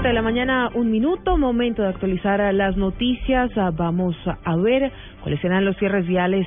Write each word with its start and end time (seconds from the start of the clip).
7 0.00 0.08
de 0.08 0.14
la 0.14 0.22
mañana, 0.22 0.70
un 0.72 0.90
minuto, 0.90 1.36
momento 1.36 1.82
de 1.82 1.88
actualizar 1.88 2.54
las 2.54 2.74
noticias. 2.74 3.50
Ah, 3.54 3.70
Vamos 3.70 4.16
a 4.44 4.56
ver 4.56 4.90
cuáles 5.20 5.38
serán 5.42 5.66
los 5.66 5.76
cierres 5.76 6.06
viales 6.06 6.46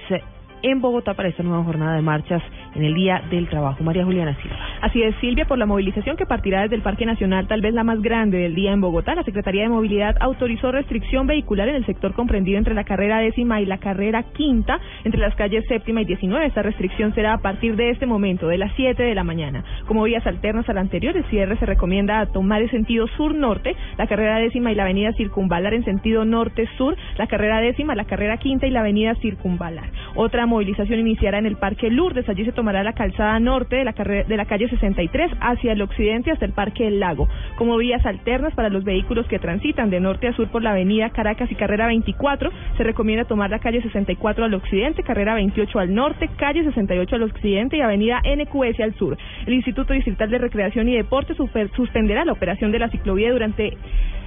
en 0.64 0.82
Bogotá 0.82 1.14
para 1.14 1.30
esta 1.30 1.44
nueva 1.44 1.64
jornada 1.64 1.96
de 1.96 2.02
marchas 2.02 2.42
en 2.74 2.84
el 2.84 2.96
Día 2.96 3.22
del 3.30 3.48
Trabajo. 3.48 3.84
María 3.84 4.06
Juliana 4.06 4.36
Silva. 4.42 4.73
Así 4.84 5.02
es, 5.02 5.16
Silvia, 5.22 5.46
por 5.46 5.58
la 5.58 5.66
movilización 5.66 6.18
que 6.18 6.26
partirá 6.26 6.64
desde 6.64 6.76
el 6.76 6.82
Parque 6.82 7.06
Nacional, 7.06 7.48
tal 7.48 7.62
vez 7.62 7.74
la 7.74 7.86
más 7.86 8.02
grande 8.02 8.40
del 8.40 8.54
día 8.54 8.74
en 8.74 8.82
Bogotá, 8.82 9.16
la 9.16 9.24
Secretaría 9.24 9.64
de 9.64 9.70
Movilidad 9.70 10.18
autorizó 10.20 10.74
restricción 10.74 11.26
vehicular 11.26 11.70
en 11.70 11.76
el 11.76 11.86
sector 11.86 12.14
comprendido 12.14 12.58
entre 12.58 12.74
la 12.74 12.84
carrera 12.84 13.20
décima 13.20 13.62
y 13.62 13.66
la 13.66 13.78
carrera 13.78 14.24
quinta, 14.34 14.82
entre 15.06 15.22
las 15.22 15.36
calles 15.36 15.64
séptima 15.70 16.02
y 16.02 16.06
19. 16.06 16.46
Esta 16.46 16.64
restricción 16.64 17.16
será 17.16 17.32
a 17.32 17.38
partir 17.38 17.78
de 17.78 17.92
este 17.92 18.06
momento, 18.06 18.50
de 18.50 18.58
las 18.58 18.74
7 18.76 19.02
de 19.02 19.16
la 19.16 19.24
mañana. 19.24 19.64
Como 19.88 20.04
vías 20.04 20.28
alternas 20.28 20.68
a 20.68 20.74
la 20.74 20.82
anterior, 20.82 21.16
el 21.16 21.24
cierre 21.30 21.56
se 21.60 21.66
recomienda 21.66 22.26
tomar 22.34 22.62
el 22.62 22.70
sentido 22.70 23.08
sur-norte, 23.16 23.78
la 23.98 24.08
carrera 24.08 24.40
décima 24.40 24.74
y 24.74 24.76
la 24.76 24.84
avenida 24.84 25.14
circunvalar 25.14 25.74
en 25.74 25.86
sentido 25.86 26.26
norte-sur, 26.26 26.98
la 27.18 27.28
carrera 27.28 27.62
décima, 27.62 27.96
la 27.96 28.04
carrera 28.04 28.36
quinta 28.36 28.68
y 28.68 28.72
la 28.72 28.82
avenida 28.82 29.16
circunvalar. 29.22 29.90
Otra 30.16 30.46
movilización 30.46 31.00
iniciará 31.00 31.40
en 31.40 31.48
el 31.48 31.56
Parque 31.58 31.90
Lourdes. 31.90 32.30
Allí 32.30 32.46
se 32.46 32.52
tomará 32.52 32.84
la 32.84 32.94
calzada 32.94 33.40
norte 33.40 33.78
de 33.78 33.84
la, 33.84 33.94
de 33.94 34.38
la 34.38 34.46
calle 34.46 34.70
63 34.70 35.32
hacia 35.42 35.72
el 35.74 35.82
occidente 35.82 36.30
hasta 36.32 36.46
el 36.46 36.52
Parque 36.54 36.86
El 36.88 37.00
Lago. 37.00 37.28
Como 37.58 37.78
vías 37.78 38.06
alternas 38.06 38.54
para 38.54 38.70
los 38.70 38.84
vehículos 38.84 39.26
que 39.28 39.40
transitan 39.40 39.90
de 39.90 40.00
norte 40.00 40.28
a 40.28 40.34
sur 40.34 40.50
por 40.50 40.62
la 40.62 40.72
avenida 40.72 41.10
Caracas 41.10 41.52
y 41.52 41.56
carrera 41.56 41.88
24, 41.88 42.52
se 42.78 42.84
recomienda 42.84 43.26
tomar 43.26 43.50
la 43.50 43.60
calle 43.60 43.82
64 43.82 44.46
al 44.46 44.54
occidente, 44.54 45.02
carrera 45.04 45.34
28 45.34 45.80
al 45.80 45.94
norte, 45.96 46.30
calle 46.38 46.64
68 46.64 47.16
al 47.16 47.24
occidente 47.24 47.78
y 47.78 47.82
avenida 47.82 48.22
NQS 48.24 48.80
al 48.82 48.94
sur. 48.96 49.18
El 49.48 49.54
Instituto 49.54 49.94
Distrital 49.94 50.30
de 50.30 50.38
Recreación 50.38 50.88
y 50.90 50.96
Deporte 50.96 51.34
super- 51.34 51.70
suspenderá 51.76 52.24
la 52.24 52.34
operación 52.34 52.72
de 52.72 52.80
la 52.80 52.90
ciclovía 52.90 53.32
durante 53.32 53.74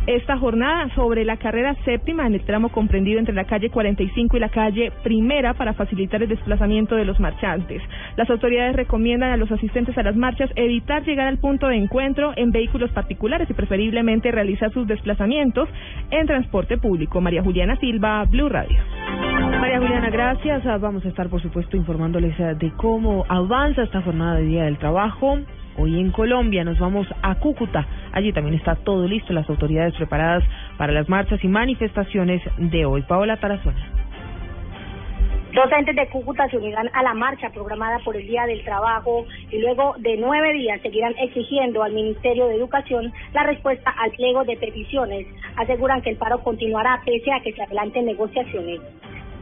esta 0.06 0.38
jornada 0.38 0.88
sobre 0.94 1.24
la 1.24 1.36
carrera 1.36 1.74
séptima 1.84 2.26
en 2.26 2.34
el 2.34 2.44
tramo 2.44 2.68
comprendido 2.70 3.18
entre 3.18 3.34
la 3.34 3.44
calle 3.44 3.70
45 3.70 4.36
y 4.36 4.40
la 4.40 4.48
calle 4.48 4.92
Primera 5.02 5.54
para 5.54 5.74
facilitar 5.74 6.22
el 6.22 6.28
desplazamiento 6.28 6.94
de 6.94 7.04
los 7.04 7.18
marchantes. 7.20 7.82
Las 8.16 8.30
autoridades 8.30 8.76
recomiendan 8.76 9.30
a 9.32 9.36
los 9.36 9.50
asistentes 9.50 9.96
a 9.98 10.02
las 10.02 10.16
marchas 10.16 10.50
evitar 10.54 11.04
llegar 11.04 11.26
al 11.26 11.38
punto 11.38 11.68
de 11.68 11.76
encuentro 11.76 12.32
en 12.36 12.52
vehículos 12.52 12.90
particulares 12.92 13.50
y 13.50 13.54
preferiblemente 13.54 14.30
realizar 14.30 14.72
sus 14.72 14.86
desplazamientos 14.86 15.68
en 16.10 16.26
transporte 16.26 16.78
público. 16.78 17.20
María 17.20 17.42
Juliana 17.42 17.76
Silva, 17.76 18.24
Blue 18.24 18.48
Radio. 18.48 18.78
María 19.60 19.80
Juliana, 19.80 20.10
gracias. 20.10 20.64
Ah, 20.66 20.78
Vamos 20.78 21.04
a 21.04 21.08
estar, 21.08 21.28
por 21.28 21.42
supuesto, 21.42 21.76
informándoles 21.76 22.38
ah, 22.40 22.54
de 22.54 22.70
cómo 22.76 23.24
avanza 23.28 23.82
esta 23.82 24.02
jornada 24.02 24.36
de 24.36 24.44
Día 24.44 24.64
del 24.64 24.78
Trabajo. 24.78 25.38
Hoy 25.78 26.00
en 26.00 26.10
Colombia 26.10 26.64
nos 26.64 26.78
vamos 26.78 27.06
a 27.22 27.34
Cúcuta. 27.34 27.86
Allí 28.12 28.32
también 28.32 28.54
está 28.54 28.76
todo 28.76 29.06
listo, 29.06 29.32
las 29.32 29.48
autoridades 29.50 29.94
preparadas 29.94 30.42
para 30.78 30.92
las 30.92 31.08
marchas 31.08 31.42
y 31.44 31.48
manifestaciones 31.48 32.42
de 32.56 32.86
hoy. 32.86 33.02
Paola 33.02 33.36
Tarazona. 33.36 33.96
Docentes 35.52 35.96
de 35.96 36.06
Cúcuta 36.08 36.48
se 36.50 36.58
unirán 36.58 36.90
a 36.92 37.02
la 37.02 37.14
marcha 37.14 37.48
programada 37.50 37.98
por 38.04 38.14
el 38.14 38.26
Día 38.26 38.44
del 38.44 38.62
Trabajo 38.62 39.24
y 39.50 39.58
luego 39.58 39.94
de 39.98 40.16
nueve 40.18 40.52
días 40.52 40.80
seguirán 40.82 41.14
exigiendo 41.18 41.82
al 41.82 41.94
Ministerio 41.94 42.46
de 42.46 42.56
Educación 42.56 43.12
la 43.32 43.42
respuesta 43.44 43.90
al 43.90 44.10
pliego 44.10 44.44
de 44.44 44.56
peticiones. 44.56 45.26
Aseguran 45.56 46.02
que 46.02 46.10
el 46.10 46.16
paro 46.16 46.42
continuará 46.42 47.00
pese 47.06 47.32
a 47.32 47.40
que 47.40 47.54
se 47.54 47.62
adelanten 47.62 48.04
negociaciones. 48.04 48.80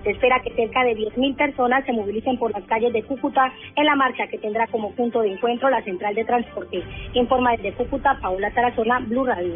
Se 0.05 0.11
espera 0.11 0.41
que 0.41 0.51
cerca 0.51 0.85
de 0.85 0.95
10.000 0.97 1.35
personas 1.35 1.85
se 1.87 1.93
movilicen 1.93 2.39
por 2.39 2.53
las 2.53 2.63
calles 2.65 2.93
de 2.93 3.03
Cúcuta 3.03 3.51
en 3.75 3.87
la 3.87 3.97
marcha 3.97 4.27
que 4.27 4.39
tendrá 4.39 4.67
como 4.67 4.93
punto 4.93 5.23
de 5.23 5.33
encuentro 5.33 5.71
la 5.71 5.83
central 5.83 6.15
de 6.15 6.25
transporte. 6.25 6.83
Informa 7.15 7.53
desde 7.53 7.73
Cúcuta, 7.73 8.19
Paula 8.21 8.51
Tarazona, 8.51 9.01
Blue 9.01 9.25
Radio. 9.25 9.55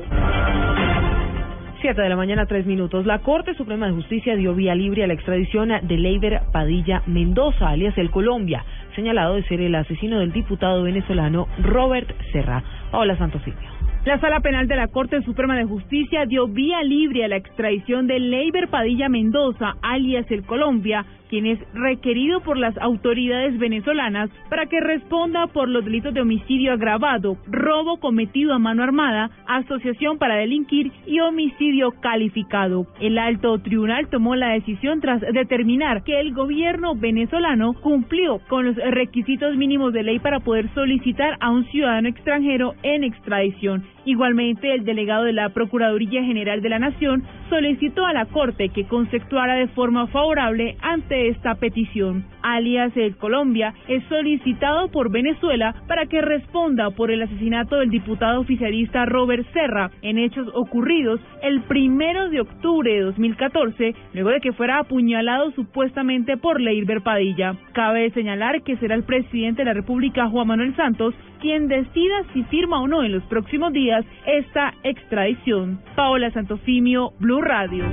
7 1.83 2.01
de 2.01 2.09
la 2.09 2.17
mañana, 2.17 2.47
tres 2.47 2.67
minutos. 2.67 3.07
La 3.07 3.21
Corte 3.21 3.55
Suprema 3.55 3.87
de 3.87 3.93
Justicia 3.93 4.35
dio 4.35 4.55
vía 4.55 4.75
libre 4.75 5.05
a 5.05 5.07
la 5.07 5.13
extradición 5.13 5.69
de 5.83 5.97
Leiber 5.97 6.41
Padilla 6.51 7.03
Mendoza, 7.06 7.69
alias 7.69 7.97
el 7.99 8.11
Colombia, 8.11 8.65
señalado 8.97 9.37
de 9.37 9.45
ser 9.45 9.61
el 9.61 9.75
asesino 9.75 10.19
del 10.19 10.33
diputado 10.33 10.83
venezolano 10.83 11.47
Robert 11.62 12.11
Serra. 12.33 12.65
Paola 12.91 13.17
Santofimio. 13.17 13.78
La 14.04 14.19
Sala 14.20 14.41
Penal 14.41 14.69
de 14.69 14.76
la 14.76 14.88
Corte 14.88 15.20
Suprema 15.22 15.56
de 15.56 15.64
Justicia 15.64 16.25
dio 16.25 16.47
vía 16.47 16.82
libre 16.82 17.25
a 17.25 17.28
la 17.28 17.36
extradición 17.36 18.06
de 18.06 18.20
Leiber 18.20 18.69
Padilla 18.69 19.09
Mendoza, 19.09 19.75
alias 19.82 20.25
el 20.31 20.47
Colombia, 20.47 21.04
quien 21.28 21.47
es 21.47 21.59
requerido 21.75 22.41
por 22.41 22.56
las 22.56 22.76
autoridades 22.78 23.59
venezolanas 23.59 24.31
para 24.48 24.66
que 24.66 24.81
responda 24.81 25.47
por 25.48 25.69
los 25.69 25.84
delitos 25.84 26.14
de 26.14 26.22
homicidio 26.22 26.72
agravado, 26.72 27.36
robo 27.47 27.98
cometido 27.98 28.54
a 28.54 28.59
mano 28.59 28.82
armada, 28.82 29.31
asociación 29.47 30.16
para 30.16 30.36
delinquir 30.36 30.91
y 31.06 31.20
homicidio 31.20 31.92
calificado. 32.00 32.86
El 33.00 33.19
alto 33.19 33.59
tribunal 33.59 34.09
tomó 34.09 34.36
la 34.36 34.50
decisión 34.50 35.00
tras 35.00 35.20
determinar 35.20 36.03
que 36.03 36.19
el 36.20 36.32
gobierno 36.32 36.94
venezolano 36.94 37.75
cumplió 37.75 38.41
con 38.48 38.65
los 38.65 38.76
requisitos 38.76 39.56
mínimos 39.56 39.92
de 39.92 40.03
ley 40.03 40.19
para 40.19 40.41
poder 40.41 40.72
solicitar 40.72 41.36
a 41.41 41.50
un 41.50 41.66
ciudadano 41.66 42.09
extranjero 42.09 42.75
en 42.82 43.04
extradición. 43.04 43.84
Igualmente, 44.09 44.73
el 44.73 44.87
delegado 44.87 45.25
de 45.25 45.35
la 45.35 45.51
Procuraduría 45.51 46.25
General 46.25 46.63
de 46.63 46.71
la 46.71 46.79
Nación 46.79 47.25
solicitó 47.51 48.07
a 48.07 48.15
la 48.15 48.25
Corte 48.25 48.71
que 48.71 48.87
conceptuara 48.87 49.57
de 49.57 49.69
forma 49.69 50.07
favorable 50.07 50.79
ante 50.81 51.29
esta 51.29 51.57
petición. 51.57 52.25
Alias 52.41 52.97
el 52.97 53.17
Colombia 53.19 53.75
es 53.87 54.03
solicitado 54.05 54.89
por 54.89 55.11
Venezuela 55.11 55.75
para 55.87 56.07
que 56.07 56.23
responda 56.23 56.89
por 56.91 57.11
el 57.11 57.21
asesinato 57.21 57.77
del 57.77 57.91
diputado 57.91 58.41
oficialista 58.41 59.05
Robert 59.05 59.47
Serra 59.53 59.91
en 60.01 60.17
hechos 60.17 60.49
ocurridos 60.55 61.21
el 61.43 61.61
primero 61.65 62.31
de 62.31 62.41
octubre 62.41 62.91
de 62.91 63.03
2014, 63.03 63.95
luego 64.15 64.31
de 64.31 64.41
que 64.41 64.55
fuera 64.55 64.79
apuñalado 64.79 65.51
supuestamente 65.51 66.39
por 66.39 66.63
Leiber 66.63 67.03
Padilla. 67.03 67.57
Cabe 67.75 68.09
señalar 68.13 68.63
que 68.63 68.77
será 68.79 68.95
el 68.95 69.05
presidente 69.05 69.61
de 69.61 69.67
la 69.67 69.75
República, 69.75 70.31
Juan 70.31 70.47
Manuel 70.47 70.75
Santos, 70.77 71.15
quien 71.41 71.69
decida 71.69 72.25
si 72.33 72.43
firma 72.45 72.81
o 72.81 72.89
no 72.89 73.05
en 73.05 73.13
los 73.13 73.23
próximos 73.25 73.73
días 73.73 73.97
esta 74.26 74.75
extradición. 74.82 75.81
Paola 75.97 76.31
Santofimio, 76.31 77.12
Blue 77.19 77.41
Radio. 77.41 77.84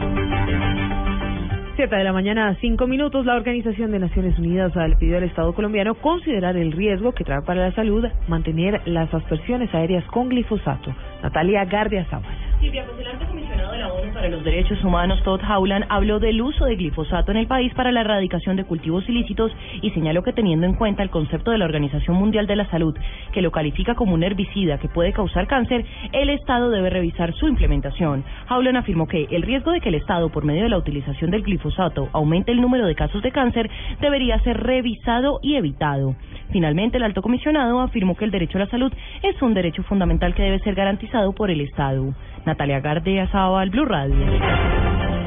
7 1.76 1.94
de 1.94 2.04
la 2.06 2.14
mañana, 2.14 2.56
cinco 2.62 2.88
minutos. 2.88 3.26
La 3.26 3.36
Organización 3.36 3.92
de 3.92 4.00
Naciones 4.00 4.40
Unidas 4.40 4.74
le 4.76 4.96
pidió 4.96 5.18
al 5.18 5.24
Estado 5.24 5.54
colombiano 5.54 5.96
considerar 5.96 6.56
el 6.56 6.72
riesgo 6.72 7.12
que 7.12 7.26
trae 7.26 7.42
para 7.42 7.68
la 7.68 7.76
salud 7.76 8.06
mantener 8.30 8.82
las 8.86 9.14
aspersiones 9.14 9.74
aéreas 9.76 10.06
con 10.06 10.30
glifosato. 10.30 10.96
Natalia 11.22 11.66
Gardia 11.66 12.06
Zavala. 12.06 12.45
Silvia, 12.66 12.84
pues 12.84 12.98
el 12.98 13.08
alto 13.08 13.28
comisionado 13.28 13.74
de 13.74 13.78
la 13.78 13.94
ONU 13.94 14.12
para 14.12 14.28
los 14.28 14.44
Derechos 14.44 14.84
Humanos, 14.84 15.22
Todd 15.24 15.40
Howland, 15.48 15.86
habló 15.88 16.20
del 16.20 16.42
uso 16.42 16.66
de 16.66 16.76
glifosato 16.76 17.30
en 17.30 17.38
el 17.38 17.46
país 17.46 17.72
para 17.76 17.92
la 17.92 18.02
erradicación 18.02 18.56
de 18.56 18.64
cultivos 18.64 19.08
ilícitos 19.08 19.52
y 19.84 19.92
señaló 19.92 20.24
que 20.24 20.34
teniendo 20.34 20.66
en 20.66 20.74
cuenta 20.74 21.04
el 21.04 21.12
concepto 21.12 21.52
de 21.52 21.60
la 21.60 21.66
Organización 21.66 22.16
Mundial 22.16 22.48
de 22.48 22.56
la 22.56 22.68
Salud, 22.72 22.98
que 23.34 23.44
lo 23.44 23.52
califica 23.52 23.94
como 23.94 24.16
un 24.16 24.24
herbicida 24.24 24.80
que 24.80 24.88
puede 24.88 25.14
causar 25.14 25.46
cáncer, 25.46 25.86
el 26.12 26.32
Estado 26.32 26.72
debe 26.72 26.90
revisar 26.90 27.36
su 27.36 27.48
implementación. 27.48 28.24
Howland 28.50 28.78
afirmó 28.78 29.08
que 29.08 29.28
el 29.30 29.44
riesgo 29.44 29.72
de 29.72 29.80
que 29.80 29.90
el 29.90 29.96
Estado, 29.96 30.30
por 30.30 30.44
medio 30.44 30.64
de 30.64 30.70
la 30.70 30.80
utilización 30.80 31.30
del 31.30 31.44
glifosato, 31.44 32.10
aumente 32.14 32.52
el 32.52 32.62
número 32.62 32.88
de 32.88 32.96
casos 32.96 33.22
de 33.22 33.32
cáncer, 33.32 33.70
debería 34.02 34.40
ser 34.40 34.58
revisado 34.58 35.40
y 35.44 35.54
evitado. 35.54 36.16
Finalmente, 36.52 36.98
el 36.98 37.04
alto 37.04 37.22
comisionado 37.22 37.80
afirmó 37.80 38.16
que 38.16 38.26
el 38.26 38.32
derecho 38.32 38.58
a 38.58 38.62
la 38.62 38.70
salud 38.72 38.92
es 39.22 39.40
un 39.44 39.54
derecho 39.54 39.84
fundamental 39.84 40.34
que 40.34 40.42
debe 40.42 40.60
ser 40.60 40.74
garantizado 40.74 41.34
por 41.34 41.52
el 41.52 41.62
Estado. 41.62 42.16
Natalia 42.56 42.80
Gardea 42.80 43.28
Zabal, 43.28 43.70
Blue 43.70 43.84
Radio. 43.84 44.16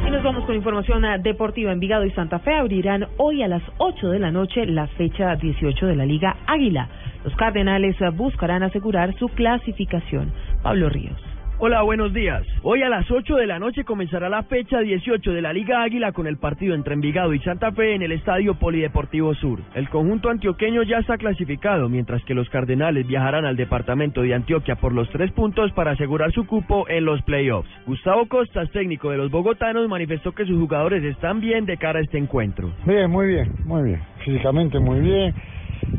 Y 0.07 0.11
nos 0.11 0.23
vamos 0.23 0.47
con 0.47 0.55
información 0.55 1.05
ah, 1.05 1.19
deportiva. 1.19 1.71
Envigado 1.73 2.07
y 2.07 2.11
Santa 2.13 2.39
Fe 2.39 2.55
abrirán 2.55 3.07
hoy 3.19 3.43
a 3.43 3.49
las 3.49 3.63
8 3.77 4.09
de 4.09 4.19
la 4.19 4.31
noche 4.31 4.65
la 4.65 4.87
fecha 4.87 5.37
18 5.37 5.89
de 5.89 5.95
la 5.95 6.07
Liga 6.07 6.39
Águila. 6.47 6.89
Los 7.25 7.37
Cardenales 7.37 8.01
ah, 8.01 8.09
buscarán 8.09 8.63
asegurar 8.63 9.15
su 9.19 9.29
clasificación. 9.29 10.33
Pablo 10.63 10.89
Ríos. 10.89 11.28
Hola, 11.61 11.83
buenos 11.83 12.15
días. 12.15 12.47
Hoy 12.63 12.85
a 12.85 12.89
las 12.89 13.11
8 13.11 13.35
de 13.35 13.49
la 13.49 13.59
noche 13.59 13.83
comenzará 13.83 14.29
la 14.29 14.45
fecha 14.45 14.79
18 14.79 15.33
de 15.33 15.43
la 15.43 15.53
Liga 15.53 15.83
Águila 15.83 16.13
con 16.13 16.29
el 16.29 16.37
partido 16.37 16.73
entre 16.73 16.95
Envigado 16.95 17.35
y 17.35 17.41
Santa 17.41 17.73
Fe 17.73 17.97
en 17.97 18.03
el 18.03 18.13
Estadio 18.13 18.55
Polideportivo 18.55 19.35
Sur. 19.35 19.59
El 19.75 19.89
conjunto 19.89 20.31
antioqueño 20.31 20.85
ya 20.85 20.99
está 20.99 21.17
clasificado, 21.17 21.89
mientras 21.89 22.25
que 22.25 22.35
los 22.35 22.49
Cardenales 22.49 23.09
viajarán 23.09 23.45
al 23.45 23.57
departamento 23.57 24.23
de 24.23 24.35
Antioquia 24.35 24.77
por 24.77 24.93
los 24.93 25.11
tres 25.11 25.33
puntos 25.33 25.73
para 25.73 25.91
asegurar 25.91 26.31
su 26.31 26.47
cupo 26.47 26.89
en 26.89 27.05
los 27.05 27.21
playoffs. 27.23 27.69
Gustavo 27.87 28.29
Costas, 28.29 28.71
técnico 28.71 29.11
de 29.11 29.17
los 29.17 29.29
bogotanos, 29.29 29.89
manifestó 29.89 30.31
que 30.31 30.47
sus 30.47 30.61
jugadores 30.61 31.03
están 31.03 31.41
bien 31.41 31.67
de 31.67 31.77
cara 31.77 31.99
a 31.99 32.03
este 32.03 32.19
encuentro. 32.19 32.71
Bien, 32.87 33.11
muy 33.11 33.27
bien, 33.27 33.53
muy 33.65 33.83
bien. 33.83 34.01
Físicamente 34.25 34.79
muy 34.79 35.01
bien 35.01 35.35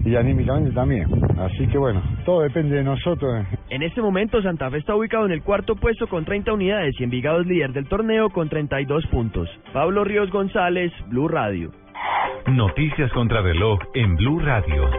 y 0.05 0.15
anímicamente 0.15 0.71
también. 0.71 1.07
Así 1.37 1.67
que 1.67 1.77
bueno, 1.77 2.01
todo 2.25 2.41
depende 2.41 2.77
de 2.77 2.83
nosotros. 2.83 3.45
En 3.69 3.83
este 3.83 4.01
momento 4.01 4.41
Santa 4.41 4.69
Fe 4.69 4.77
está 4.77 4.95
ubicado 4.95 5.25
en 5.25 5.31
el 5.31 5.43
cuarto 5.43 5.75
puesto 5.75 6.07
con 6.07 6.25
30 6.25 6.53
unidades 6.53 6.95
y 6.99 7.03
Envigado 7.03 7.41
es 7.41 7.47
líder 7.47 7.73
del 7.73 7.87
torneo 7.87 8.29
con 8.29 8.49
32 8.49 9.05
puntos. 9.07 9.49
Pablo 9.73 10.03
Ríos 10.03 10.29
González, 10.31 10.91
Blue 11.07 11.27
Radio. 11.27 11.71
Noticias 12.47 13.11
contra 13.11 13.41
reloj 13.41 13.79
en 13.93 14.15
Blue 14.15 14.39
Radio. 14.39 14.89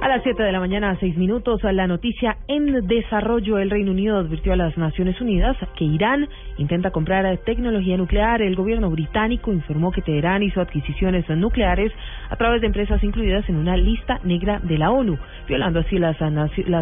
A 0.00 0.08
las 0.08 0.22
7 0.22 0.42
de 0.42 0.52
la 0.52 0.60
mañana, 0.60 0.90
a 0.90 0.96
6 0.96 1.16
minutos, 1.16 1.62
la 1.62 1.86
noticia 1.86 2.33
en 2.46 2.86
desarrollo, 2.86 3.58
el 3.58 3.70
Reino 3.70 3.92
Unido 3.92 4.18
advirtió 4.18 4.52
a 4.52 4.56
las 4.56 4.76
Naciones 4.76 5.20
Unidas 5.20 5.56
que 5.76 5.84
Irán 5.84 6.28
intenta 6.58 6.90
comprar 6.90 7.24
tecnología 7.38 7.96
nuclear. 7.96 8.42
El 8.42 8.54
gobierno 8.54 8.90
británico 8.90 9.52
informó 9.52 9.90
que 9.92 10.02
Teherán 10.02 10.42
hizo 10.42 10.60
adquisiciones 10.60 11.28
nucleares 11.30 11.92
a 12.28 12.36
través 12.36 12.60
de 12.60 12.66
empresas 12.66 13.02
incluidas 13.02 13.48
en 13.48 13.56
una 13.56 13.76
lista 13.76 14.20
negra 14.24 14.60
de 14.62 14.78
la 14.78 14.90
ONU, 14.90 15.18
violando 15.48 15.80
así 15.80 15.98
las, 15.98 16.18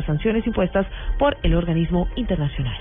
sanciones 0.04 0.46
impuestas 0.46 0.86
por 1.18 1.36
el 1.42 1.54
organismo 1.54 2.08
internacional. 2.16 2.76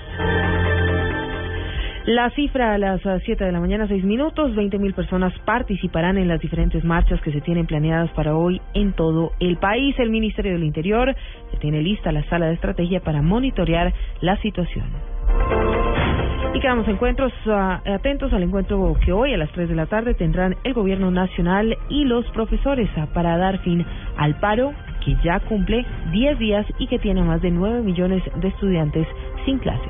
La 2.06 2.30
cifra 2.30 2.74
a 2.74 2.78
las 2.78 3.00
7 3.00 3.44
de 3.44 3.52
la 3.52 3.60
mañana, 3.60 3.86
6 3.86 4.02
minutos, 4.02 4.56
20 4.56 4.76
mil 4.80 4.92
personas 4.92 5.32
participarán 5.44 6.18
en 6.18 6.26
las 6.26 6.40
diferentes 6.40 6.82
marchas 6.82 7.20
que 7.20 7.30
se 7.30 7.40
tienen 7.40 7.66
planeadas 7.66 8.10
para 8.10 8.34
hoy 8.34 8.60
en 8.74 8.92
todo 8.92 9.30
el 9.38 9.56
país. 9.58 9.94
El 10.00 10.10
Ministerio 10.10 10.50
del 10.50 10.64
Interior 10.64 11.14
tiene 11.60 11.80
lista 11.80 12.10
la 12.10 12.24
sala 12.24 12.46
de 12.46 12.54
estrategia 12.54 12.98
para 12.98 13.22
monitorear 13.22 13.94
la 14.20 14.36
situación. 14.38 14.86
Y 16.54 16.58
quedamos 16.60 16.88
encuentros 16.88 17.32
ah, 17.46 17.80
atentos 17.86 18.32
al 18.32 18.42
encuentro 18.42 18.96
que 19.04 19.12
hoy 19.12 19.32
a 19.32 19.36
las 19.36 19.52
3 19.52 19.68
de 19.68 19.76
la 19.76 19.86
tarde 19.86 20.14
tendrán 20.14 20.56
el 20.64 20.74
Gobierno 20.74 21.12
Nacional 21.12 21.78
y 21.88 22.04
los 22.04 22.26
profesores 22.32 22.90
ah, 22.96 23.06
para 23.14 23.38
dar 23.38 23.60
fin 23.60 23.86
al 24.16 24.40
paro 24.40 24.72
que 25.04 25.16
ya 25.22 25.38
cumple 25.38 25.86
10 26.10 26.38
días 26.40 26.66
y 26.80 26.88
que 26.88 26.98
tiene 26.98 27.22
más 27.22 27.40
de 27.42 27.52
9 27.52 27.82
millones 27.82 28.24
de 28.34 28.48
estudiantes 28.48 29.06
sin 29.44 29.60
clase. 29.60 29.88